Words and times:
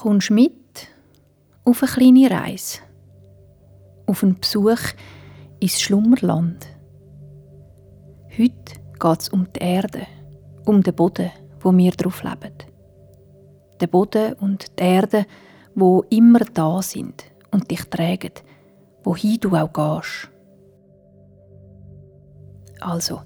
Kommst 0.00 0.30
mit 0.30 0.88
auf 1.66 1.82
eine 1.82 1.92
kleine 1.92 2.30
Reise, 2.30 2.78
auf 4.06 4.22
einen 4.22 4.40
Besuch 4.40 4.94
ins 5.60 5.78
Schlummerland. 5.78 6.66
Heute 8.30 8.80
geht 8.98 9.20
es 9.20 9.28
um 9.28 9.46
die 9.52 9.60
Erde, 9.60 10.06
um 10.64 10.82
den 10.82 10.94
Boden, 10.94 11.30
wo 11.60 11.76
wir 11.76 11.90
drauf 11.90 12.22
leben. 12.22 12.54
Der 13.78 13.88
Boden 13.88 14.32
und 14.40 14.78
die 14.78 14.84
Erde, 14.84 15.26
wo 15.74 16.02
immer 16.08 16.46
da 16.46 16.80
sind 16.80 17.24
und 17.50 17.70
dich 17.70 17.84
tragen, 17.90 18.32
wohin 19.04 19.38
du 19.40 19.54
auch 19.54 19.70
gehst. 19.70 20.30
Also, 22.80 23.20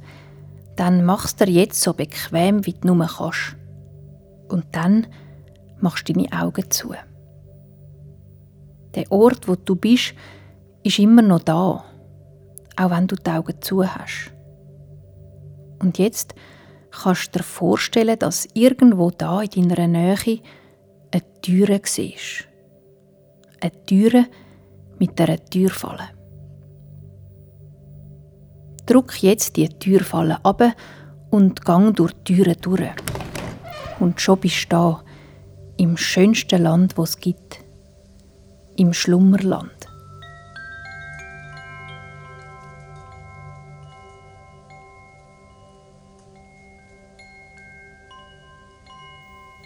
dann 0.74 1.04
machst 1.04 1.40
du 1.40 1.44
dir 1.44 1.52
jetzt 1.52 1.80
so 1.80 1.94
bequem, 1.94 2.66
wie 2.66 2.72
du 2.72 2.92
nur 2.92 3.06
kannst. 3.06 3.54
Und 4.48 4.66
dann 4.72 5.06
machst 5.84 6.08
deine 6.08 6.32
Augen 6.32 6.68
zu. 6.70 6.94
Der 8.94 9.10
Ort, 9.12 9.46
wo 9.46 9.54
du 9.54 9.76
bist, 9.76 10.14
ist 10.82 10.98
immer 10.98 11.22
noch 11.22 11.40
da, 11.40 11.84
auch 12.76 12.90
wenn 12.90 13.06
du 13.06 13.16
die 13.16 13.30
Augen 13.30 13.60
zu 13.60 13.86
hast. 13.86 14.32
Und 15.80 15.98
jetzt 15.98 16.34
kannst 16.90 17.34
du 17.34 17.38
dir 17.38 17.44
vorstellen, 17.44 18.18
dass 18.18 18.48
irgendwo 18.54 19.10
da 19.10 19.42
in 19.42 19.68
deiner 19.68 19.88
Nähe 19.88 20.40
eine 21.12 21.40
Türe 21.42 21.80
siehst. 21.84 22.48
Eine 23.60 23.84
Türe 23.84 24.26
mit 24.98 25.20
einer 25.20 25.44
Türfalle. 25.44 26.08
Druck 28.86 29.22
jetzt 29.22 29.56
die 29.56 29.68
Türfalle 29.68 30.44
ab 30.44 30.62
und 31.30 31.64
gang 31.64 31.94
durch 31.94 32.12
die 32.12 32.36
Türe 32.36 32.56
durch. 32.56 32.90
Und 34.00 34.20
schon 34.20 34.40
bist 34.40 34.64
du 34.64 34.68
da, 34.68 35.03
im 35.76 35.96
schönsten 35.96 36.62
Land, 36.62 36.96
wo 36.96 37.02
es 37.02 37.18
gibt, 37.18 37.60
im 38.76 38.92
Schlummerland. 38.92 39.70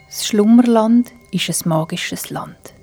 Das 0.06 0.26
Schlummerland 0.26 1.12
ist 1.30 1.48
ein 1.48 1.68
magisches 1.68 2.30
Land. 2.30 2.74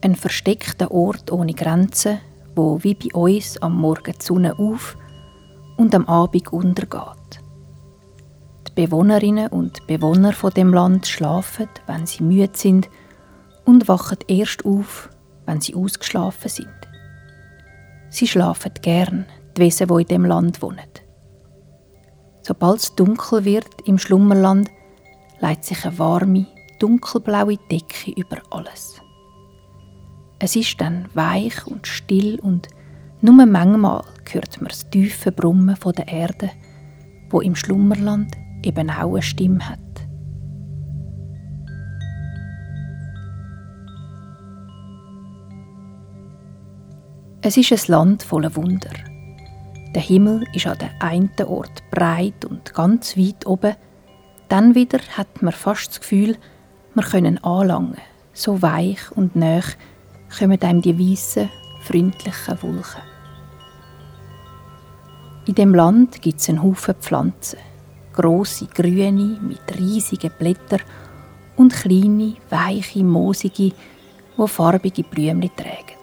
Ein 0.00 0.16
versteckter 0.16 0.90
Ort 0.90 1.30
ohne 1.30 1.54
Grenzen, 1.54 2.18
wo 2.56 2.82
wie 2.82 2.94
bei 2.94 3.14
uns 3.14 3.58
am 3.58 3.76
Morgen 3.76 4.14
die 4.18 4.24
Sonne 4.24 4.58
auf 4.58 4.96
und 5.76 5.94
am 5.94 6.06
Abend 6.06 6.52
untergeht. 6.52 7.21
Die 8.76 8.86
Bewohnerinnen 8.86 9.48
und 9.48 9.86
Bewohner 9.86 10.32
von 10.32 10.50
dem 10.50 10.72
Land 10.72 11.06
schlafen, 11.06 11.68
wenn 11.86 12.06
sie 12.06 12.22
müde 12.22 12.52
sind, 12.54 12.88
und 13.66 13.86
wachen 13.86 14.18
erst 14.28 14.64
auf, 14.64 15.10
wenn 15.44 15.60
sie 15.60 15.74
ausgeschlafen 15.74 16.48
sind. 16.48 16.68
Sie 18.08 18.26
schlafen 18.26 18.72
gern, 18.80 19.26
die 19.56 19.62
Wesen, 19.62 19.88
die 19.88 20.02
in 20.02 20.08
dem 20.08 20.24
Land 20.24 20.62
wohnen. 20.62 20.80
Sobald 22.42 22.78
es 22.80 22.94
dunkel 22.94 23.44
wird 23.44 23.68
im 23.84 23.98
Schlummerland, 23.98 24.70
legt 25.40 25.64
sich 25.64 25.84
eine 25.84 25.98
warme, 25.98 26.46
dunkelblaue 26.78 27.58
Decke 27.70 28.10
über 28.12 28.38
alles. 28.50 29.00
Es 30.38 30.56
ist 30.56 30.80
dann 30.80 31.08
weich 31.14 31.66
und 31.66 31.86
still 31.86 32.40
und 32.40 32.68
nur 33.20 33.46
manchmal 33.46 34.02
hört 34.30 34.60
man 34.60 34.70
das 34.70 34.90
tiefe 34.90 35.30
Brummen 35.30 35.76
von 35.76 35.92
der 35.92 36.08
Erde, 36.08 36.50
wo 37.30 37.40
im 37.40 37.54
Schlummerland 37.54 38.36
eben 38.64 38.90
auch 38.90 39.12
eine 39.12 39.22
Stimme 39.22 39.68
hat. 39.68 39.78
Es 47.44 47.56
ist 47.56 47.72
ein 47.72 47.92
Land 47.92 48.22
voller 48.22 48.54
Wunder. 48.54 48.90
Der 49.94 50.02
Himmel 50.02 50.44
ist 50.54 50.66
an 50.66 50.78
dem 50.78 50.90
einen 51.00 51.30
Ort 51.44 51.82
breit 51.90 52.44
und 52.44 52.72
ganz 52.72 53.16
weit 53.16 53.46
oben. 53.46 53.74
Dann 54.48 54.74
wieder 54.74 55.00
hat 55.16 55.42
man 55.42 55.52
fast 55.52 55.88
das 55.88 56.00
Gefühl, 56.00 56.36
wir 56.94 57.02
können 57.02 57.42
anlangen. 57.42 57.96
So 58.32 58.62
weich 58.62 59.10
und 59.10 59.34
nöch 59.34 59.76
kommen 60.38 60.62
einem 60.62 60.82
die 60.82 60.98
weißen, 60.98 61.50
freundlichen 61.82 62.62
Wolken. 62.62 63.02
In 65.46 65.56
dem 65.56 65.74
Land 65.74 66.22
gibt 66.22 66.40
es 66.40 66.48
einen 66.48 66.62
Haufen 66.62 66.94
Pflanzen. 66.94 67.58
Grosse, 68.12 68.66
grüne, 68.66 69.38
mit 69.40 69.78
riesigen 69.78 70.32
Blättern 70.38 70.80
und 71.56 71.72
kleine, 71.72 72.34
weiche, 72.50 73.04
moosige, 73.04 73.72
wo 74.36 74.46
farbige 74.46 75.02
Blümchen 75.02 75.50
tragen. 75.56 76.02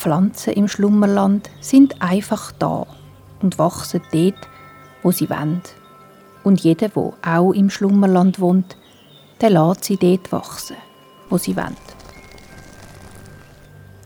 Pflanzen 0.00 0.54
im 0.54 0.66
Schlummerland 0.66 1.50
sind 1.60 2.00
einfach 2.00 2.52
da 2.52 2.86
und 3.42 3.58
wachsen 3.58 4.00
dort, 4.10 4.48
wo 5.02 5.10
sie 5.10 5.28
wollen. 5.28 5.60
Und 6.42 6.60
jeder, 6.60 6.88
der 6.88 7.12
auch 7.22 7.52
im 7.52 7.68
Schlummerland 7.68 8.40
wohnt, 8.40 8.78
der 9.42 9.50
lässt 9.50 9.84
sie 9.84 9.98
dort 9.98 10.32
wachsen, 10.32 10.76
wo 11.28 11.36
sie 11.36 11.54
wollen. 11.54 11.76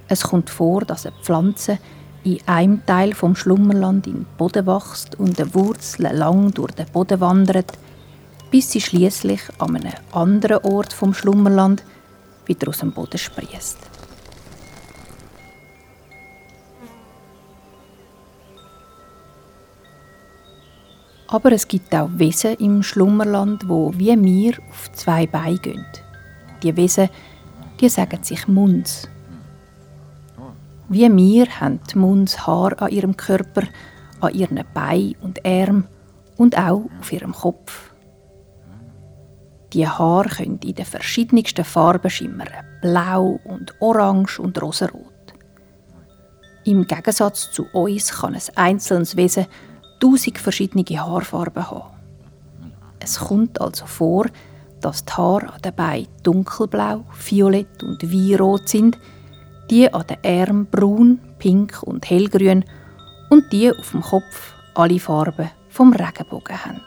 Es 0.09 0.25
kommt 0.25 0.50
vor, 0.50 0.81
dass 0.81 1.06
eine 1.06 1.15
Pflanze 1.22 1.78
in 2.24 2.38
einem 2.46 2.84
Teil 2.86 3.14
vom 3.14 3.36
Schlummerland 3.36 4.06
in 4.06 4.14
den 4.14 4.26
Boden 4.38 4.66
wächst 4.66 5.18
und 5.18 5.38
eine 5.38 5.54
Wurzel 5.54 6.10
lang 6.12 6.52
durch 6.52 6.72
den 6.72 6.86
Boden 6.86 7.20
wandert, 7.20 7.72
bis 8.50 8.72
sie 8.72 8.80
schließlich 8.80 9.42
an 9.58 9.76
einem 9.76 9.92
anderen 10.12 10.64
Ort 10.64 10.92
vom 10.92 11.12
Schlummerland 11.12 11.84
wieder 12.46 12.68
aus 12.68 12.78
dem 12.78 12.92
Boden 12.92 13.18
sprießt. 13.18 13.78
Aber 21.26 21.52
es 21.52 21.66
gibt 21.66 21.94
auch 21.94 22.10
Wesen 22.14 22.54
im 22.58 22.82
Schlummerland, 22.82 23.68
wo 23.68 23.92
wie 23.96 24.16
wir 24.22 24.54
auf 24.70 24.92
zwei 24.92 25.26
Beine 25.26 25.58
gehen. 25.58 25.86
Die 26.62 26.76
Wesen, 26.76 27.08
die 27.80 27.88
sagen 27.88 28.22
sich 28.22 28.46
Munds. 28.46 29.08
Wie 30.88 31.10
wir 31.10 31.46
haben 31.60 31.80
die 31.90 31.98
Munds 31.98 32.46
Haar 32.46 32.80
an 32.82 32.90
ihrem 32.90 33.16
Körper, 33.16 33.62
an 34.20 34.34
ihren 34.34 34.62
Beinen 34.74 35.16
und 35.22 35.44
Armen 35.44 35.88
und 36.36 36.58
auch 36.58 36.84
auf 37.00 37.12
ihrem 37.12 37.32
Kopf. 37.32 37.92
Die 39.72 39.88
Haare 39.88 40.28
können 40.28 40.60
in 40.62 40.74
den 40.74 40.84
verschiedensten 40.84 41.64
Farben 41.64 42.10
schimmern: 42.10 42.48
blau 42.80 43.40
und 43.44 43.74
orange 43.80 44.38
und 44.38 44.60
rosarot. 44.60 45.12
Im 46.64 46.86
Gegensatz 46.86 47.50
zu 47.50 47.66
uns 47.72 48.10
kann 48.12 48.34
ein 48.34 48.42
einzelnes 48.54 49.16
Wesen 49.16 49.46
tausend 50.00 50.38
verschiedene 50.38 50.84
Haarfarben 50.84 51.70
haben. 51.70 51.94
Es 53.00 53.18
kommt 53.18 53.60
also 53.60 53.86
vor, 53.86 54.26
dass 54.80 55.04
die 55.04 55.12
Haare 55.12 55.52
an 55.52 55.62
den 55.62 55.74
Beinen 55.74 56.08
dunkelblau, 56.22 57.04
violett 57.26 57.82
und 57.82 58.02
weinrot 58.02 58.68
sind, 58.68 58.98
die 59.70 59.92
an 59.92 60.04
den 60.06 60.19
Armen 60.25 60.66
braun, 60.66 61.19
pink 61.38 61.82
und 61.82 62.08
hellgrün 62.08 62.64
und 63.30 63.52
die 63.52 63.70
auf 63.70 63.91
dem 63.91 64.02
Kopf 64.02 64.54
alle 64.75 64.98
Farben 64.98 65.50
vom 65.69 65.92
Regenbogen 65.92 66.64
haben. 66.64 66.80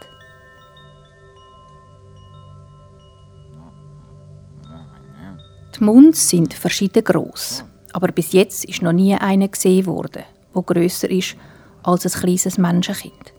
Die 5.77 5.83
Munds 5.83 6.29
sind 6.29 6.53
verschieden 6.53 7.03
groß, 7.03 7.63
aber 7.93 8.07
bis 8.07 8.31
jetzt 8.31 8.65
ist 8.65 8.81
noch 8.81 8.94
nie 8.94 9.15
einer 9.15 9.47
gesehen 9.47 9.85
worden, 9.85 10.23
wo 10.53 10.63
größer 10.63 11.09
ist 11.09 11.35
als 11.83 12.05
ein 12.05 12.19
kleines 12.19 12.57
Menschenkind. 12.57 13.33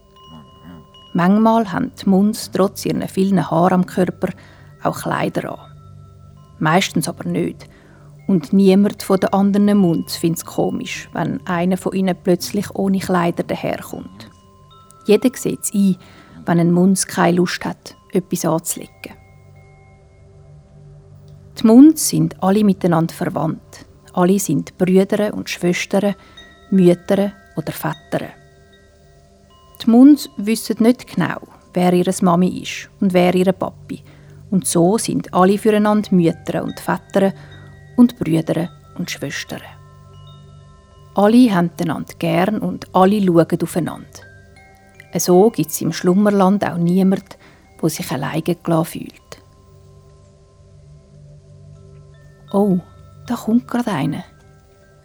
Manchmal 1.14 1.72
haben 1.72 1.90
die 2.00 2.08
Munds 2.08 2.50
trotz 2.52 2.86
ihren 2.86 3.06
vielen 3.08 3.50
Haaren 3.50 3.80
am 3.80 3.86
Körper 3.86 4.28
auch 4.84 5.00
Kleider 5.00 5.50
an. 5.52 5.72
Meistens 6.60 7.08
aber 7.08 7.24
nicht. 7.24 7.68
Und 8.28 8.52
niemand 8.52 9.02
von 9.02 9.18
den 9.18 9.32
anderen 9.32 9.78
Munds 9.78 10.16
findet 10.16 10.40
es 10.40 10.44
komisch, 10.44 11.08
wenn 11.14 11.44
einer 11.46 11.78
von 11.78 11.94
ihnen 11.94 12.14
plötzlich 12.22 12.72
ohne 12.74 12.98
Kleider 12.98 13.42
daherkommt. 13.42 14.30
Jeder 15.06 15.30
sieht 15.34 15.60
es 15.62 15.72
ein, 15.72 15.96
wenn 16.44 16.60
ein 16.60 16.70
Munds 16.70 17.06
keine 17.06 17.38
Lust 17.38 17.64
hat, 17.64 17.96
etwas 18.12 18.44
anzulegen. 18.44 19.14
Die 21.58 21.66
Munds 21.66 22.10
sind 22.10 22.40
alle 22.42 22.64
miteinander 22.64 23.14
verwandt. 23.14 23.86
Alle 24.12 24.38
sind 24.38 24.76
Brüder 24.76 25.32
und 25.32 25.48
Schwestern, 25.48 26.14
Mütter 26.70 27.32
oder 27.56 27.72
Väter. 27.72 28.26
Die 29.82 29.90
Munds 29.90 30.28
wissen 30.36 30.76
nicht 30.80 31.06
genau, 31.06 31.40
wer 31.72 31.94
ihre 31.94 32.12
Mami 32.20 32.60
ist 32.60 32.90
und 33.00 33.14
wer 33.14 33.34
ihre 33.34 33.54
Papi. 33.54 34.02
Und 34.50 34.66
so 34.66 34.98
sind 34.98 35.32
alle 35.32 35.56
füreinander 35.56 36.14
Mütter 36.14 36.62
und 36.62 36.78
Väter 36.78 37.32
und 37.98 38.16
Brüder 38.16 38.70
und 38.96 39.10
Schwestern. 39.10 39.60
Alle 41.14 41.52
haben 41.52 41.70
einander 41.80 42.14
gern 42.18 42.60
und 42.60 42.94
alle 42.94 43.20
schauen 43.20 43.62
aufeinander. 43.62 44.06
So 45.16 45.50
gibt 45.50 45.70
es 45.70 45.80
im 45.80 45.92
Schlummerland 45.92 46.64
auch 46.64 46.76
niemand, 46.76 47.36
der 47.82 47.90
sich 47.90 48.10
alleine 48.12 48.42
gelassen 48.42 48.84
fühlt. 48.84 49.42
Oh, 52.52 52.78
da 53.26 53.34
kommt 53.34 53.66
gerade 53.66 53.90
einer. 53.90 54.22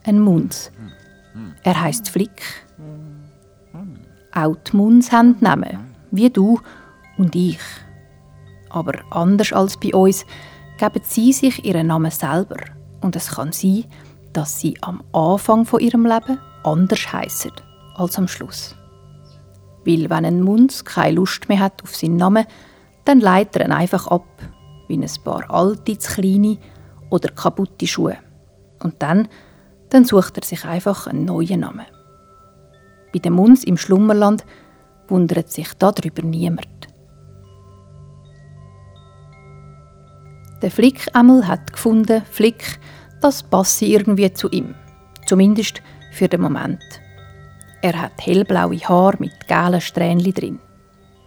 Ein 0.04 0.20
Munz. 0.20 0.72
Er 1.64 1.82
heißt 1.82 2.10
Flick. 2.10 2.44
Auch 4.34 4.56
die 4.56 4.78
Munz 4.78 5.12
haben 5.12 5.38
Namen, 5.40 5.80
wie 6.12 6.30
du 6.30 6.60
und 7.18 7.36
ich. 7.36 7.60
Aber 8.70 8.94
anders 9.10 9.52
als 9.52 9.78
bei 9.78 9.94
uns 9.94 10.26
geben 10.78 11.02
sie 11.04 11.34
sich 11.34 11.66
ihren 11.66 11.88
Namen 11.88 12.12
selber. 12.12 12.58
Und 13.04 13.16
es 13.18 13.32
kann 13.32 13.52
sein, 13.52 13.86
dass 14.32 14.60
sie 14.60 14.78
am 14.82 15.04
Anfang 15.12 15.66
von 15.66 15.82
ihrem 15.82 16.06
Leben 16.06 16.40
anders 16.64 17.12
heißen 17.12 17.52
als 17.96 18.18
am 18.18 18.28
Schluss. 18.28 18.76
Weil 19.86 20.10
wenn 20.10 20.26
ein 20.26 20.42
Munz 20.42 20.86
keine 20.86 21.18
Lust 21.18 21.50
mehr 21.50 21.60
hat 21.60 21.84
auf 21.84 21.96
seinen 21.96 22.16
Namen, 22.16 22.46
dann 23.06 23.20
leitet 23.20 23.58
er 23.58 23.66
ihn 23.66 23.74
einfach 23.74 24.08
ab, 24.08 24.26
wie 24.88 24.98
ein 24.98 25.06
paar 25.24 25.52
alte, 25.52 25.98
kleine 25.98 26.58
oder 27.10 27.30
kaputte 27.30 27.86
Schuhe. 27.86 28.18
Und 28.82 28.96
dann, 29.02 29.28
dann 29.90 30.06
sucht 30.06 30.38
er 30.38 30.46
sich 30.46 30.64
einfach 30.64 31.06
einen 31.06 31.26
neuen 31.26 31.60
Namen. 31.60 31.86
Bei 33.14 33.20
dem 33.20 33.34
Munz 33.34 33.64
im 33.66 33.78
Schlummerland 33.78 34.46
wundert 35.10 35.52
sich 35.52 35.68
darüber 35.78 36.24
niemand. 36.24 36.73
Der 40.64 40.72
Flick-Emmel 40.72 41.46
hat 41.46 41.74
gefunden, 41.74 42.24
Flick, 42.32 42.80
das 43.20 43.44
passe 43.44 43.84
irgendwie 43.84 44.32
zu 44.32 44.50
ihm. 44.50 44.76
Zumindest 45.26 45.82
für 46.14 46.30
den 46.30 46.40
Moment. 46.40 46.82
Er 47.82 48.02
hat 48.02 48.14
hellblaue 48.22 48.78
Haare 48.78 49.18
mit 49.20 49.46
gelben 49.50 49.82
Strähnchen 49.82 50.34
drin. 50.34 50.60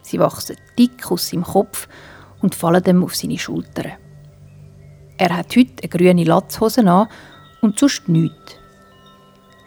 Sie 0.00 0.18
wachsen 0.18 0.56
dick 0.78 1.12
aus 1.12 1.28
seinem 1.28 1.42
Kopf 1.42 1.86
und 2.40 2.54
fallen 2.54 2.82
ihm 2.86 3.04
auf 3.04 3.14
seine 3.14 3.38
Schultern. 3.38 3.92
Er 5.18 5.36
hat 5.36 5.54
heute 5.54 5.82
eine 5.82 5.90
grüne 5.90 6.24
Latzhose 6.24 6.88
an 6.90 7.08
und 7.60 7.78
sonst 7.78 8.08
nichts. 8.08 8.56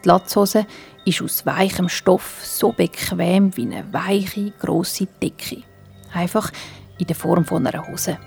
Die 0.03 0.07
Latzhose 0.07 0.65
ist 1.05 1.21
aus 1.21 1.45
weichem 1.45 1.89
Stoff 1.89 2.39
so 2.43 2.71
bequem 2.71 3.55
wie 3.55 3.67
eine 3.67 3.93
weiche, 3.93 4.51
grosse 4.59 5.05
Decke. 5.21 5.61
Einfach 6.11 6.51
in 6.97 7.05
der 7.05 7.15
Form 7.15 7.45
von 7.45 7.67
einer 7.67 7.87
Hose. 7.87 8.17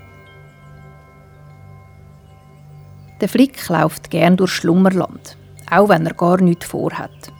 Der 3.23 3.29
Flick 3.29 3.69
läuft 3.69 4.11
gern 4.11 4.37
durch 4.37 4.51
Schlummerland, 4.51 5.37
auch 5.71 5.89
wenn 5.89 6.05
er 6.05 6.15
gar 6.15 6.41
nichts 6.41 6.67
vorhat. 6.67 7.33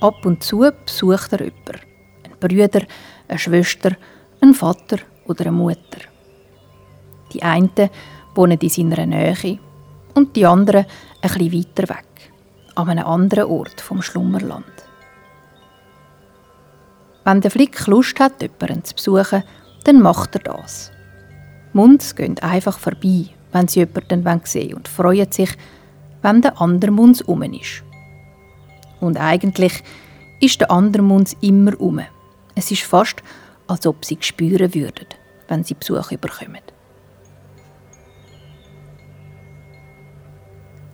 Ab 0.00 0.26
und 0.26 0.42
zu 0.42 0.68
besucht 0.84 1.32
er 1.32 1.44
jemanden. 1.44 1.80
Einen 2.24 2.38
Brüder, 2.40 2.82
eine 3.28 3.38
Schwester, 3.38 3.92
einen 4.40 4.52
Vater 4.52 4.98
oder 5.26 5.42
eine 5.42 5.52
Mutter. 5.52 6.00
Die 7.32 7.40
einen 7.40 7.70
wohnen 8.34 8.58
in 8.58 8.68
seiner 8.68 9.06
Nähe 9.06 9.60
und 10.14 10.34
die 10.34 10.44
anderen 10.44 10.86
ein 11.22 11.30
bisschen 11.30 11.52
weiter 11.52 11.88
weg, 11.94 12.32
an 12.74 12.88
einem 12.88 13.06
anderen 13.06 13.44
Ort 13.44 13.80
vom 13.80 14.02
Schlummerland. 14.02 14.64
Wenn 17.22 17.40
der 17.40 17.52
Flick 17.52 17.86
Lust 17.86 18.18
hat, 18.18 18.42
jemanden 18.42 18.82
zu 18.82 18.96
besuchen, 18.96 19.44
dann 19.84 20.02
macht 20.02 20.34
er 20.34 20.40
das. 20.40 20.90
Munds 21.72 22.16
gehen 22.16 22.40
einfach 22.40 22.80
vorbei 22.80 23.35
wenn 23.56 23.68
sie 23.68 23.80
jemanden 23.80 24.40
sehen 24.44 24.74
und 24.74 24.86
freuen 24.86 25.32
sich, 25.32 25.50
wenn 26.22 26.42
der 26.42 26.60
andere 26.60 26.90
Mund 26.90 27.26
um 27.26 27.42
ist. 27.42 27.82
Und 29.00 29.18
eigentlich 29.18 29.82
ist 30.40 30.60
der 30.60 30.70
andere 30.70 31.02
Mund 31.02 31.34
immer 31.40 31.78
um. 31.80 32.00
Es 32.54 32.70
ist 32.70 32.82
fast, 32.82 33.22
als 33.66 33.86
ob 33.86 34.04
sie 34.04 34.18
spüren 34.20 34.74
würden, 34.74 35.06
wenn 35.48 35.64
sie 35.64 35.74
Besuch 35.74 36.12
überkommen. 36.12 36.60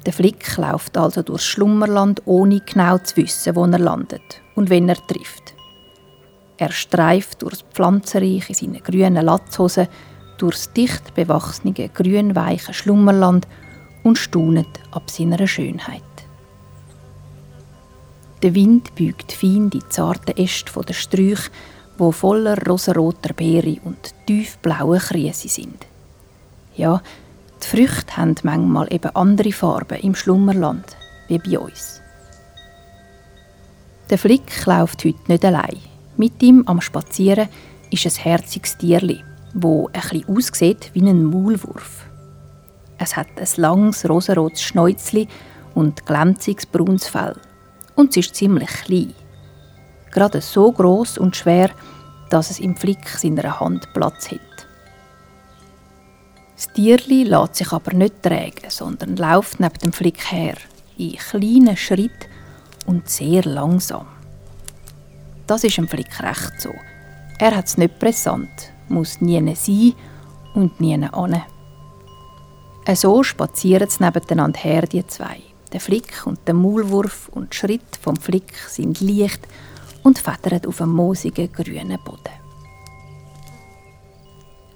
Der 0.06 0.12
Flick 0.12 0.56
läuft 0.56 0.97
also 0.97 1.23
durchs 1.23 1.44
Schlummerland, 1.44 2.23
ohne 2.25 2.61
genau 2.61 2.99
zu 2.99 3.17
wissen, 3.17 3.55
wo 3.55 3.64
er 3.64 3.79
landet 3.79 4.41
und 4.56 4.69
wen 4.69 4.88
er 4.88 4.97
trifft. 5.06 5.55
Er 6.59 6.73
streift 6.73 7.43
durchs 7.43 7.64
Pflanzenreich 7.73 8.49
in 8.49 8.55
seinen 8.55 8.82
grünen 8.82 9.25
Latzhosen, 9.25 9.88
durchs 10.42 10.72
dicht 10.72 11.14
bewachsene, 11.14 11.72
grünweiche 11.72 12.74
Schlummerland 12.74 13.46
und 14.02 14.18
staunet 14.18 14.80
ab 14.90 15.08
seiner 15.08 15.46
Schönheit. 15.46 16.02
Der 18.42 18.54
Wind 18.56 18.96
bügt 18.96 19.30
fein 19.30 19.70
die 19.70 19.86
zarten 19.88 20.36
Äste 20.36 20.72
der 20.80 20.94
Sträuche, 20.94 21.50
wo 21.96 22.10
voller 22.10 22.58
rosaroter 22.66 23.32
Beere 23.34 23.76
und 23.84 24.14
tiefblaue 24.26 24.98
Krise 24.98 25.48
sind. 25.48 25.86
Ja, 26.74 27.00
die 27.62 27.68
Früchte 27.68 28.16
haben 28.16 28.34
manchmal 28.42 28.92
eben 28.92 29.14
andere 29.14 29.52
Farben 29.52 30.00
im 30.00 30.16
Schlummerland, 30.16 30.96
wie 31.28 31.38
bei 31.38 31.56
uns. 31.56 32.00
Der 34.10 34.18
Flick 34.18 34.66
läuft 34.66 35.04
heute 35.04 35.20
nicht 35.28 35.44
allein. 35.44 35.78
Mit 36.16 36.42
ihm 36.42 36.64
am 36.66 36.80
Spazieren 36.80 37.48
ist 37.90 38.06
ein 38.06 38.22
herziges 38.24 38.76
Tierli, 38.76 39.22
wo 39.54 39.90
ein 39.93 40.25
aussieht 40.28 40.90
wie 40.94 41.00
ein 41.00 41.25
Maulwurf. 41.25 42.06
Es 42.99 43.16
hat 43.16 43.28
ein 43.37 43.49
langes 43.56 44.08
rosarotes 44.08 44.62
Schnäuzli 44.62 45.28
und 45.75 46.06
glänziges 46.06 46.66
braunes 46.66 47.08
Fell. 47.08 47.37
Und 47.94 48.10
es 48.10 48.26
ist 48.26 48.37
ziemlich 48.37 48.70
klein. 48.84 49.14
Gerade 50.12 50.40
so 50.40 50.70
groß 50.70 51.19
und 51.19 51.37
schwer, 51.37 51.70
dass 52.31 52.50
es 52.50 52.60
im 52.60 52.76
Flick 52.76 53.08
seiner 53.08 53.60
Hand 53.60 53.93
Platz 53.93 54.31
hat. 54.31 54.40
Das 56.54 56.72
Tierli 56.75 57.25
lässt 57.25 57.56
sich 57.56 57.72
aber 57.72 57.93
nicht 57.93 58.22
tragen, 58.22 58.69
sondern 58.69 59.16
läuft 59.16 59.58
neben 59.58 59.78
dem 59.78 59.93
Flick 59.93 60.31
her, 60.31 60.54
in 60.96 61.16
kleinen 61.16 61.76
Schritten 61.76 62.31
und 62.87 63.08
sehr 63.08 63.43
langsam. 63.43 64.06
Das 65.46 65.64
ist 65.64 65.78
im 65.78 65.88
Flick 65.88 66.22
recht 66.22 66.60
so. 66.60 66.72
Er 67.38 67.56
hat 67.56 67.66
es 67.66 67.78
nicht 67.78 67.99
präsent, 67.99 68.72
muss 68.92 69.20
nie 69.20 69.54
sein 69.54 69.94
und 70.54 70.80
nie 70.80 70.94
an. 70.94 71.42
So 72.94 73.22
spazieren 73.22 73.88
sie 73.88 74.02
nebeneinander 74.02 74.58
her, 74.58 74.82
die 74.82 75.06
zwei. 75.06 75.40
Der 75.72 75.80
Flick 75.80 76.26
und 76.26 76.40
der 76.46 76.54
Maulwurf 76.54 77.28
und 77.28 77.52
die 77.52 77.56
Schritte 77.56 77.98
vom 78.00 78.16
Flick 78.16 78.54
sind 78.68 79.00
leicht 79.00 79.40
und 80.02 80.18
federn 80.18 80.66
auf 80.66 80.80
einem 80.80 80.92
moosigen 80.92 81.50
grünen 81.50 81.98
Boden. 82.04 82.42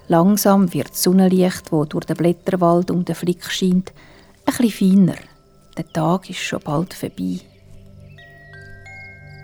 Langsam 0.08 0.72
wird 0.72 0.90
das 0.90 1.02
Sonnenlicht, 1.02 1.72
wo 1.72 1.84
durch 1.84 2.04
den 2.04 2.16
Blätterwald 2.16 2.90
um 2.90 3.04
den 3.04 3.14
Flick 3.14 3.44
scheint, 3.50 3.92
ein 4.46 4.54
bisschen 4.56 5.06
feiner. 5.06 5.18
Der 5.76 5.92
Tag 5.92 6.30
ist 6.30 6.38
schon 6.38 6.61
bald 6.61 6.94
vorbei. 6.94 7.40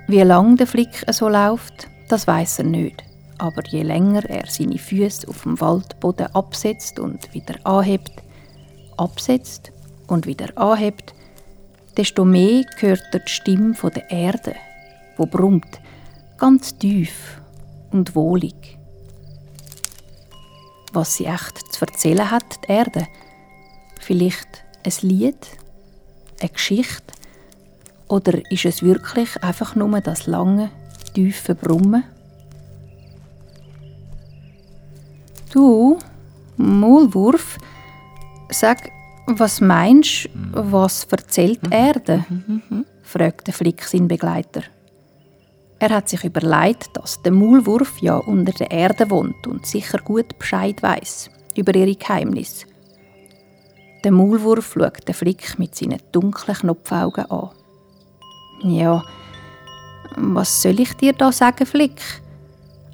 Wie 0.07 0.23
lang 0.23 0.57
der 0.57 0.67
Flick 0.67 1.05
so 1.11 1.29
läuft, 1.29 1.89
das 2.09 2.27
weiß 2.27 2.61
er 2.61 2.65
nicht 2.65 3.12
aber 3.43 3.67
je 3.67 3.83
länger 3.83 4.25
er 4.31 4.47
seine 4.47 4.79
Füße 4.79 5.27
auf 5.27 5.43
dem 5.43 5.61
Waldboden 5.61 6.33
absetzt 6.33 7.01
und 7.01 7.35
wieder 7.35 7.57
anhebt, 7.65 8.23
absetzt 8.97 9.73
und 10.07 10.27
wieder 10.29 10.57
anhebt, 10.57 11.13
desto 11.97 12.25
mehr 12.25 12.65
hört 12.79 13.03
er 13.11 13.19
die 13.19 13.29
Stimme 13.29 13.75
der 13.83 14.09
Erde, 14.13 14.55
wo 15.17 15.27
brummt, 15.27 15.81
ganz 16.39 16.79
tief 16.79 17.41
und 17.91 18.15
wohlig. 18.15 18.79
Was 20.93 21.17
sie 21.17 21.25
echt 21.25 21.59
zu 21.73 21.85
erzählen 21.85 22.31
hat, 22.31 22.45
die 22.65 22.71
Erde. 22.71 23.09
Vielleicht 23.99 24.63
ein 24.85 25.09
Lied, 25.09 25.49
eine 26.41 26.49
Geschichte, 26.49 27.13
oder 28.07 28.39
ist 28.53 28.67
es 28.67 28.85
wirklich 28.85 29.43
einfach 29.43 29.75
nur 29.75 30.01
das 30.01 30.29
lange, 30.29 30.71
tiefe 31.15 31.57
Brummen? 31.57 32.05
Du, 35.53 35.99
Maulwurf, 36.57 37.59
sag, 38.49 38.91
was 39.27 39.61
meinst 39.61 40.31
du, 40.35 40.73
was 40.73 41.05
erzählt 41.05 41.61
die 41.67 41.75
Erde? 41.75 42.25
fragte 43.03 43.53
Flick 43.53 43.85
sein 43.85 44.09
Begleiter. 44.09 44.63
Er 45.79 45.91
hat 45.91 46.09
sich 46.09 46.25
überlegt, 46.25 46.91
dass 46.95 47.21
der 47.23 47.33
Maulwurf 47.33 48.01
ja 48.01 48.17
unter 48.17 48.53
der 48.53 48.71
Erde 48.71 49.11
wohnt 49.11 49.47
und 49.47 49.67
sicher 49.67 49.99
gut 49.99 50.39
Bescheid 50.39 50.83
weiß 50.83 51.29
über 51.55 51.75
ihre 51.75 51.97
Geheimnisse. 51.97 52.67
Der 54.05 54.13
Maulwurf 54.13 54.73
schaut 54.73 55.07
den 55.07 55.15
Flick 55.15 55.59
mit 55.59 55.75
seinen 55.75 56.01
dunklen 56.13 56.57
Knopfaugen 56.57 57.31
an. 57.31 57.51
Ja, 58.63 59.05
was 60.17 60.63
soll 60.63 60.81
ich 60.81 60.95
dir 60.95 61.13
da 61.13 61.31
sagen, 61.31 61.67
Flick? 61.67 62.01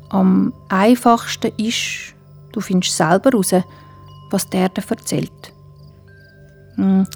Am 0.08 0.52
einfachsten 0.68 1.52
ist, 1.56 2.14
Du 2.52 2.60
findest 2.60 2.96
selber 2.96 3.32
raus, 3.32 3.54
was 4.30 4.48
der 4.48 4.68
dir 4.68 4.84
erzählt. 4.88 5.52
Hm. 6.76 7.06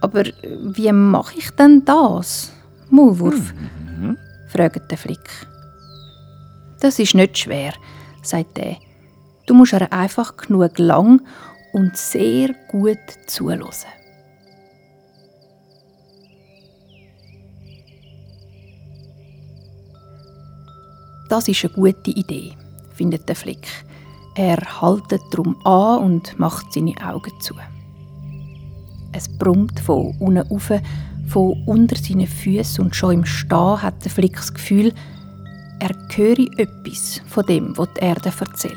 Aber 0.00 0.24
wie 0.24 0.92
mache 0.92 1.38
ich 1.38 1.50
denn 1.52 1.84
das? 1.84 2.52
Maulwurf, 2.90 3.54
mhm. 3.54 4.18
fragt 4.48 4.90
der 4.90 4.98
Flick. 4.98 5.46
Das 6.80 6.98
ist 6.98 7.14
nicht 7.14 7.38
schwer, 7.38 7.72
sagt 8.22 8.58
er. 8.58 8.76
Du 9.46 9.54
musst 9.54 9.72
ihr 9.72 9.90
einfach 9.92 10.36
genug 10.36 10.78
lang 10.78 11.22
und 11.72 11.96
sehr 11.96 12.54
gut 12.70 12.98
zulassen. 13.26 13.88
Das 21.28 21.48
ist 21.48 21.64
eine 21.64 21.72
gute 21.72 22.10
Idee, 22.10 22.52
findet 22.94 23.28
der 23.28 23.36
Flick. 23.36 23.66
Er 24.36 24.58
haltet 24.80 25.22
drum 25.30 25.56
an 25.64 26.02
und 26.02 26.38
macht 26.38 26.72
seine 26.72 26.94
Augen 27.04 27.32
zu. 27.40 27.54
Es 29.12 29.28
brummt 29.28 29.78
von 29.78 30.16
unten 30.18 30.46
rauf, 30.48 30.72
von 31.28 31.62
unter 31.66 31.96
seinen 31.96 32.26
Füßen 32.26 32.84
und 32.84 32.96
schon 32.96 33.14
im 33.14 33.24
Stehen 33.24 33.80
hat 33.80 34.04
der 34.04 34.10
Flick 34.10 34.34
das 34.34 34.52
Gefühl, 34.52 34.92
er 35.78 35.94
höre 36.14 36.38
etwas 36.58 37.20
von 37.26 37.46
dem, 37.46 37.76
was 37.76 37.88
die 37.94 38.00
Erde 38.00 38.32
erzählt. 38.38 38.74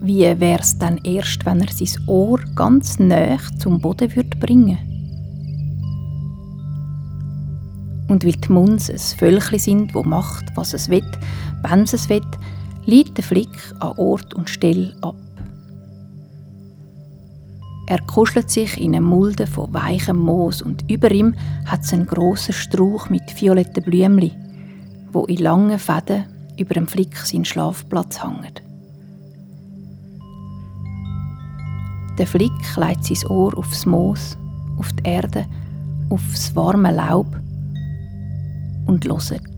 Wie 0.00 0.22
wäre 0.22 0.60
es 0.60 0.78
dann 0.78 0.98
erst, 0.98 1.44
wenn 1.44 1.60
er 1.60 1.72
sein 1.72 2.02
Ohr 2.06 2.40
ganz 2.54 2.98
nah 2.98 3.38
zum 3.58 3.80
Boden 3.80 4.14
würde 4.14 4.36
bringen 4.38 4.78
Und 8.08 8.24
weil 8.24 8.32
die 8.32 8.52
Muns 8.52 8.90
ein 8.90 8.98
Völkchen 8.98 9.58
sind, 9.58 9.94
wo 9.94 10.02
macht, 10.02 10.44
was 10.54 10.74
es 10.74 10.88
will, 10.88 11.10
wenn 11.70 11.82
es 11.82 12.08
will, 12.08 12.22
liegt 12.84 13.16
der 13.16 13.24
Flick 13.24 13.50
an 13.80 13.92
Ort 13.96 14.34
und 14.34 14.50
Stelle 14.50 14.94
ab. 15.02 15.16
Er 17.88 18.00
kuschelt 18.02 18.50
sich 18.50 18.80
in 18.80 18.96
eine 18.96 19.00
Mulde 19.00 19.46
von 19.46 19.72
weichem 19.72 20.18
Moos 20.18 20.60
und 20.60 20.90
über 20.90 21.10
ihm 21.12 21.34
hat 21.66 21.82
es 21.82 21.92
einen 21.92 22.06
grossen 22.06 22.52
Strauch 22.52 23.08
mit 23.10 23.40
violetten 23.40 23.84
Blümchen, 23.84 24.32
wo 25.12 25.24
in 25.26 25.36
langen 25.38 25.78
Fäden 25.78 26.24
über 26.58 26.74
dem 26.74 26.88
Flick 26.88 27.16
seinen 27.16 27.44
Schlafplatz 27.44 28.22
hängt. 28.22 28.62
Der 32.18 32.26
Flick 32.26 32.76
legt 32.76 33.04
sein 33.04 33.30
Ohr 33.30 33.56
aufs 33.56 33.86
Moos, 33.86 34.36
auf 34.78 34.92
die 34.94 35.08
Erde, 35.08 35.46
aufs 36.08 36.56
warme 36.56 36.90
Laub 36.90 37.28
und 38.86 39.04
loset. 39.04 39.55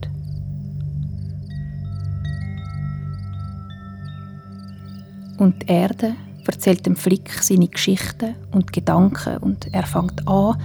Und 5.39 5.63
die 5.63 5.73
Erde 5.73 6.15
erzählt 6.47 6.85
dem 6.87 6.97
Flick 6.97 7.31
seine 7.43 7.69
Geschichten 7.69 8.35
und 8.53 8.73
Gedanken 8.73 9.39
und 9.39 9.73
er 9.73 9.87
fängt 9.87 10.27
an 10.27 10.61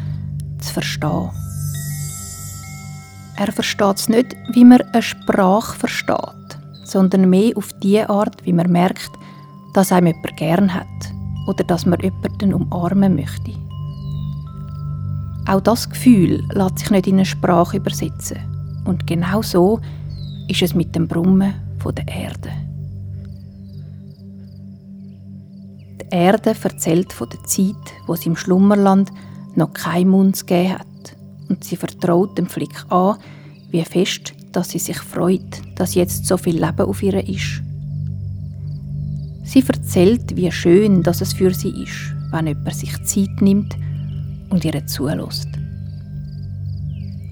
zu 0.60 0.74
verstehen. 0.74 1.30
Er 3.36 3.52
versteht 3.52 3.98
es 3.98 4.10
nicht, 4.10 4.36
wie 4.54 4.64
man 4.64 4.82
eine 4.82 5.02
Sprache 5.02 5.78
versteht, 5.78 6.58
sondern 6.86 7.30
mehr 7.30 7.56
auf 7.58 7.72
die 7.82 8.02
Art, 8.02 8.46
wie 8.46 8.54
man 8.54 8.72
merkt, 8.72 9.12
dass 9.74 9.92
einem 9.92 10.08
jemand 10.08 10.38
gern 10.38 10.74
hat 10.74 10.88
oder 11.48 11.64
dass 11.64 11.86
man 11.86 12.00
jemanden 12.00 12.54
umarmen 12.54 13.16
möchte. 13.16 13.54
Auch 15.46 15.62
das 15.62 15.90
Gefühl 15.90 16.44
lässt 16.54 16.80
sich 16.80 16.90
nicht 16.92 17.08
in 17.08 17.16
eine 17.16 17.26
Sprache 17.26 17.78
übersetzen. 17.78 18.38
Und 18.86 19.06
genau 19.08 19.42
so 19.42 19.80
ist 20.48 20.62
es 20.62 20.74
mit 20.74 20.96
dem 20.96 21.08
Brummen 21.08 21.54
der 21.86 22.08
Erde. 22.08 22.63
Erde 26.14 26.56
erzählt 26.62 27.12
von 27.12 27.28
der 27.28 27.44
Zeit, 27.44 27.76
wo 28.06 28.16
sie 28.16 28.30
im 28.30 28.36
Schlummerland 28.36 29.12
noch 29.56 29.74
kein 29.74 30.10
Mund 30.10 30.40
gegeben 30.46 30.74
hat. 30.74 31.18
Und 31.50 31.64
sie 31.64 31.76
vertraut 31.76 32.38
dem 32.38 32.46
Flick 32.46 32.86
an, 32.90 33.18
wie 33.72 33.84
fest, 33.84 34.34
dass 34.52 34.70
sie 34.70 34.80
sich 34.80 35.00
freut, 35.00 35.62
dass 35.76 35.96
jetzt 35.96 36.28
so 36.28 36.38
viel 36.38 36.64
Leben 36.64 36.86
auf 36.86 37.02
ihr 37.02 37.28
ist. 37.28 37.64
Sie 39.44 39.64
erzählt, 39.68 40.36
wie 40.36 40.52
schön 40.52 41.02
dass 41.02 41.22
es 41.22 41.34
für 41.34 41.52
sie 41.52 41.84
ist, 41.84 42.14
wenn 42.32 42.46
jemand 42.46 42.76
sich 42.76 42.94
Zeit 43.04 43.42
nimmt 43.42 43.76
und 44.52 44.64
ihr 44.64 44.86
zulässt. 44.86 45.50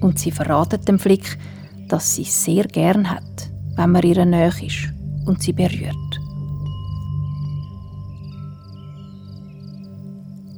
Und 0.01 0.17
sie 0.17 0.31
verratet 0.31 0.87
dem 0.87 0.97
Flick, 0.97 1.37
dass 1.87 2.15
sie 2.15 2.23
sehr 2.23 2.63
gern 2.63 3.11
hat, 3.11 3.51
wenn 3.75 3.91
man 3.91 4.01
ihr 4.01 4.25
näher 4.25 4.53
ist 4.59 4.89
und 5.25 5.43
sie 5.43 5.53
berührt. 5.53 6.10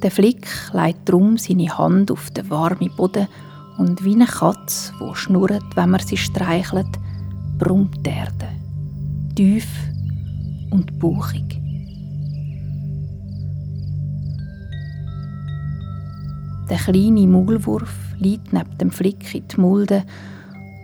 Der 0.03 0.12
Flick 0.12 0.45
legt 0.74 1.07
drum 1.10 1.38
seine 1.38 1.77
Hand 1.77 2.12
auf 2.12 2.29
den 2.31 2.50
warmen 2.50 2.91
Boden 2.98 3.25
und 3.77 4.03
wie 4.03 4.15
eine 4.15 4.25
Katze, 4.25 4.91
wo 5.00 5.13
schnurrt, 5.13 5.63
wenn 5.75 5.91
man 5.91 6.01
sie 6.01 6.17
streichelt, 6.17 7.00
brummt 7.57 8.05
die 8.05 8.10
Erde. 8.10 8.50
Tief 9.33 9.65
und 10.72 11.00
bauchig. 11.00 11.57
Der 16.69 16.77
kleine 16.77 17.25
Maulwurf 17.25 17.95
liegt 18.19 18.51
neben 18.51 18.77
dem 18.77 18.91
Flick 18.91 19.33
in 19.33 19.48
die 19.48 19.62
Mulde 19.62 20.03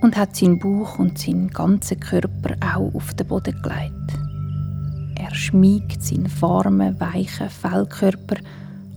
und 0.02 0.16
hat 0.16 0.34
seinen 0.34 0.60
Bauch 0.60 0.98
und 0.98 1.18
seinen 1.18 1.50
ganzen 1.50 2.00
Körper 2.00 2.56
auch 2.62 2.96
auf 2.96 3.14
den 3.16 3.28
Boden 3.28 3.62
gelegt. 3.62 4.18
Er 5.16 5.36
schmiegt 5.36 6.02
seinen 6.02 6.32
warmen, 6.42 6.98
weichen 7.02 7.50
Fellkörper 7.50 8.38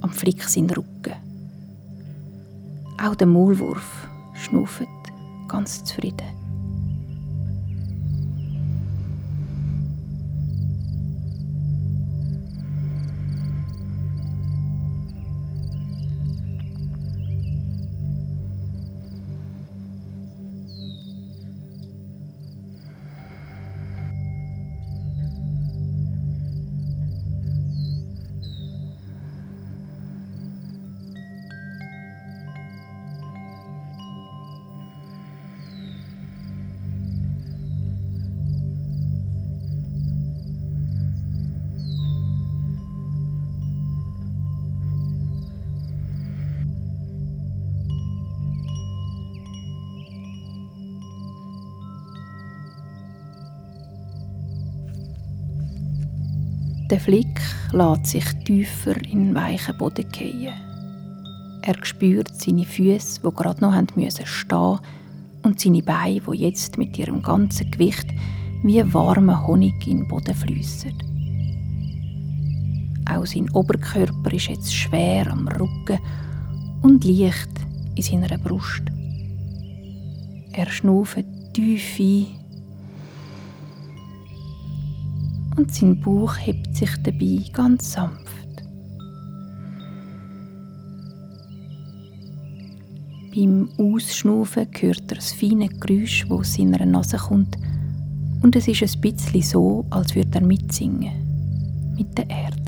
am 0.02 0.10
Flick 0.10 0.42
seinen 0.44 0.70
Rücken. 0.70 1.14
Auch 3.02 3.14
der 3.14 3.26
Maulwurf 3.26 4.08
schnuffet 4.34 4.88
ganz 5.48 5.84
zufrieden. 5.84 6.41
Der 56.92 57.00
Flick 57.00 57.40
lässt 57.72 58.04
sich 58.04 58.24
tiefer 58.44 58.94
in 58.96 59.28
den 59.28 59.34
weichen 59.34 59.78
Boden 59.78 60.04
fallen. 60.12 60.52
Er 61.62 61.86
spürt 61.86 62.28
seine 62.38 62.66
Füße, 62.66 63.22
die 63.24 63.34
gerade 63.34 63.62
noch 63.62 63.72
stehen 63.72 63.96
mussten, 63.96 64.78
und 65.42 65.58
seine 65.58 65.82
Beine, 65.82 66.20
die 66.20 66.36
jetzt 66.36 66.76
mit 66.76 66.98
ihrem 66.98 67.22
ganzen 67.22 67.70
Gewicht 67.70 68.08
wie 68.62 68.92
warmer 68.92 69.46
Honig 69.46 69.86
in 69.86 70.00
den 70.00 70.08
Boden 70.08 70.34
fließen. 70.34 70.92
Auch 73.10 73.24
sein 73.24 73.48
Oberkörper 73.52 74.34
ist 74.34 74.48
jetzt 74.48 74.74
schwer 74.74 75.32
am 75.32 75.48
Rücken 75.48 75.98
und 76.82 77.04
leicht 77.04 77.48
in 77.94 78.02
seiner 78.02 78.36
Brust. 78.36 78.82
Er 80.52 80.68
schnauft 80.68 81.24
tief 81.54 81.98
ein 81.98 82.41
und 85.56 85.74
sein 85.74 86.00
Bauch 86.00 86.36
hebt 86.36 86.74
sich 86.76 86.90
dabei 87.02 87.38
ganz 87.52 87.92
sanft. 87.92 88.32
Beim 93.34 93.68
Ausschnaufen 93.78 94.66
hört 94.78 95.10
er 95.10 95.16
das 95.16 95.32
feine 95.32 95.68
Geräusch, 95.68 96.22
das 96.28 96.30
aus 96.30 96.54
seiner 96.54 96.84
Nase 96.84 97.16
kommt, 97.16 97.56
und 98.42 98.56
es 98.56 98.68
ist 98.68 98.82
ein 98.82 99.00
bisschen 99.00 99.42
so, 99.42 99.86
als 99.90 100.14
würde 100.14 100.30
er 100.34 100.44
mitsingen. 100.44 101.94
Mit 101.96 102.16
der 102.18 102.28
Erde. 102.28 102.61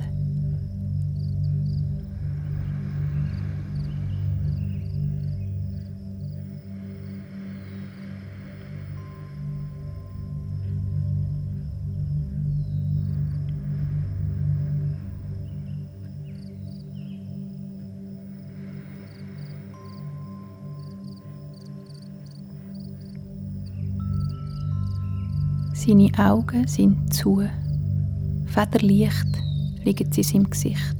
Seine 25.86 26.10
Augen 26.16 26.66
sind 26.66 27.12
zu. 27.12 27.42
Federlicht 28.46 29.26
liegen 29.84 30.10
sie 30.10 30.22
seinem 30.22 30.48
Gesicht. 30.48 30.96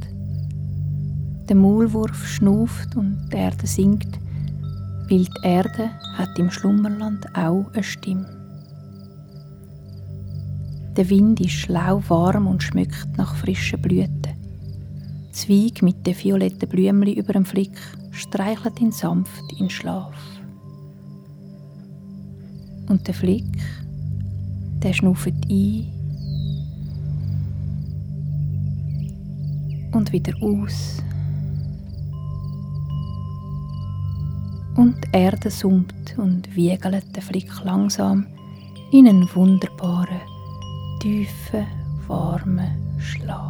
Der 1.49 1.57
Maulwurf 1.57 2.27
schnauft 2.27 2.95
und 2.95 3.31
die 3.33 3.37
Erde 3.37 3.67
sinkt, 3.67 4.19
Weil 5.09 5.25
die 5.25 5.43
Erde 5.43 5.89
hat 6.19 6.39
im 6.39 6.51
Schlummerland 6.51 7.27
auch 7.35 7.65
eine 7.73 7.83
Stimme. 7.83 8.29
Der 10.99 11.09
Wind 11.09 11.41
ist 11.41 11.69
lau 11.69 12.03
warm 12.09 12.47
und 12.47 12.63
schmeckt 12.63 13.17
nach 13.17 13.35
frischen 13.37 13.81
Blüten. 13.81 14.35
Zweig 15.33 15.81
mit 15.81 16.07
den 16.07 16.15
violetten 16.15 16.69
Blümchen 16.69 17.15
über 17.15 17.33
dem 17.33 17.47
Flick 17.47 17.79
streichelt 18.11 18.79
ihn 18.83 18.93
sanft 18.93 19.51
in 19.59 19.71
Schlaf. 19.71 20.15
Und 22.87 23.07
der 23.07 23.15
Flick, 23.15 23.47
der 24.85 24.93
schnuffet 24.93 25.35
ein 25.51 25.87
und 29.93 30.13
wieder 30.13 30.35
aus. 30.43 31.03
Und 34.77 34.97
die 35.05 35.17
Erde 35.17 35.51
summt 35.51 36.19
und 36.19 36.55
wiegelt 36.55 37.17
den 37.17 37.23
Flick 37.23 37.65
langsam 37.65 38.27
in 38.93 39.09
einen 39.09 39.29
wunderbaren, 39.35 40.21
tiefen, 41.01 41.67
warmen 42.07 42.99
Schlaf. 42.99 43.44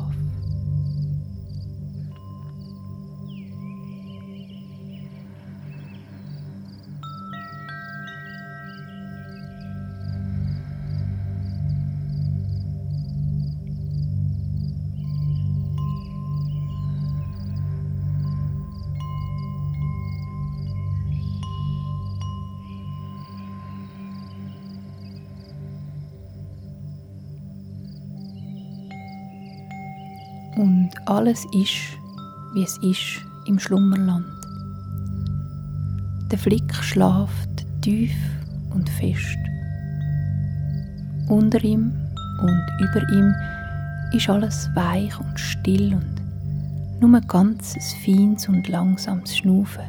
Und 30.65 30.93
alles 31.05 31.45
ist, 31.53 31.99
wie 32.55 32.63
es 32.63 32.79
ist 32.79 33.21
im 33.45 33.59
Schlummerland. 33.59 34.25
Der 36.31 36.39
Flick 36.39 36.75
schlaft 36.77 37.67
tief 37.83 38.15
und 38.71 38.89
fest. 38.89 39.37
Unter 41.29 41.63
ihm 41.63 41.93
und 42.41 42.67
über 42.81 43.07
ihm 43.13 43.35
ist 44.15 44.31
alles 44.31 44.71
weich 44.75 45.13
und 45.21 45.39
still 45.39 45.93
und 45.93 46.23
nur 46.99 47.15
ein 47.15 47.29
ganzes 47.29 47.93
feines 48.03 48.49
und 48.49 48.67
langsames 48.67 49.37
Schnaufen 49.37 49.85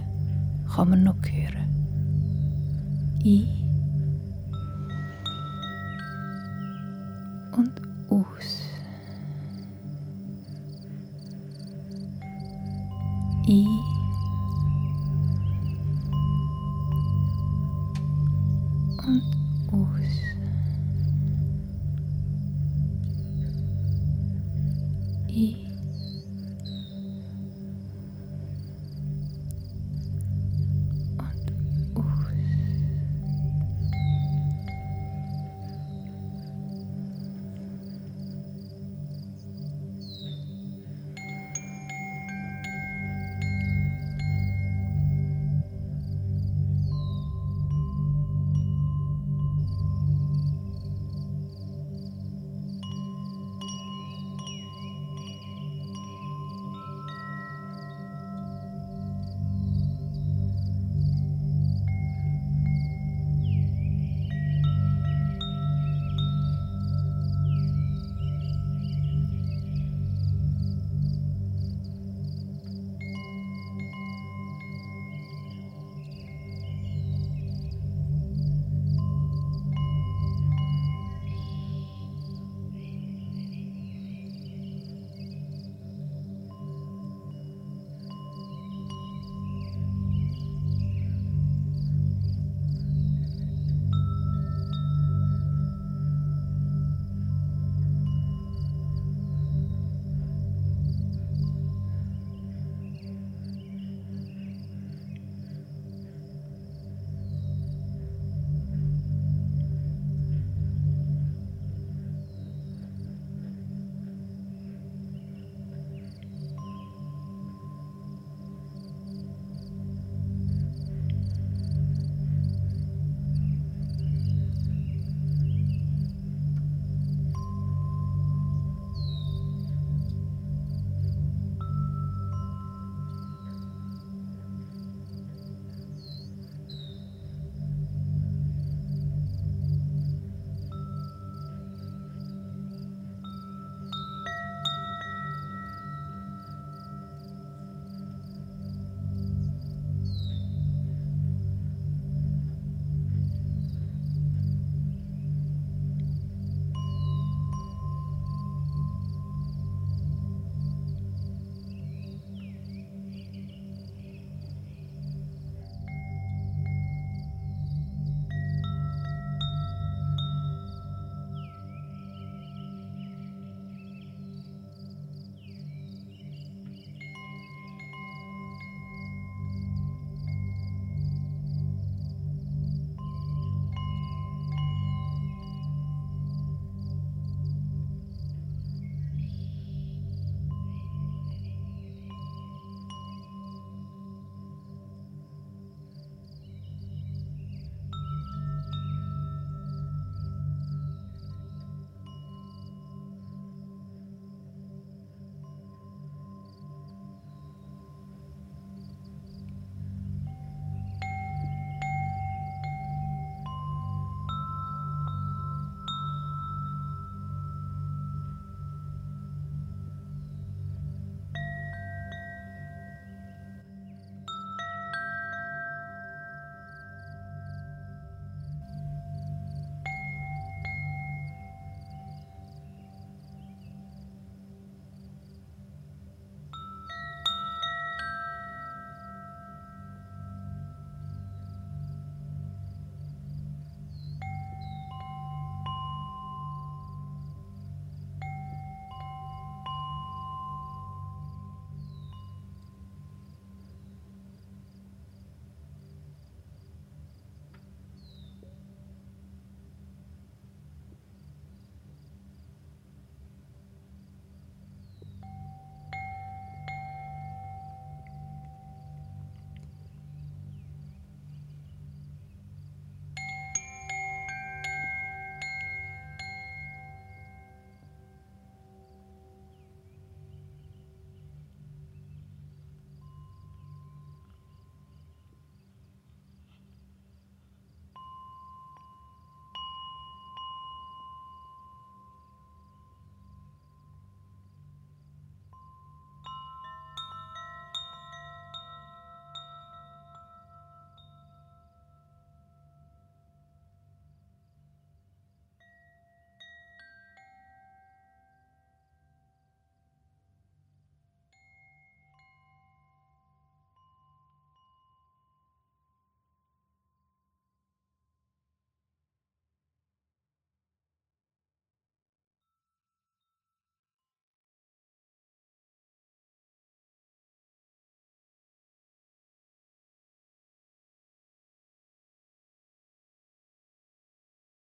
kann 0.76 0.90
man 0.90 1.06
noch 1.06 1.16
hören. 1.24 1.70
Ein 3.24 3.48
und 7.56 7.85